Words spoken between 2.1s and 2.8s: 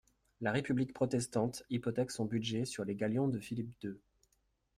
budget